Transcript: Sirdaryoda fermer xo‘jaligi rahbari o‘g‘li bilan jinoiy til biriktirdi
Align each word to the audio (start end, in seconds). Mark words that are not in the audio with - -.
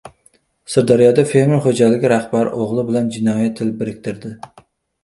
Sirdaryoda 0.75 1.25
fermer 1.33 1.61
xo‘jaligi 1.67 2.11
rahbari 2.15 2.57
o‘g‘li 2.65 2.87
bilan 2.89 3.13
jinoiy 3.19 3.55
til 3.63 3.73
biriktirdi 3.85 4.35